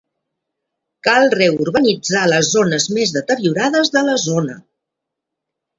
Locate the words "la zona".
4.11-4.63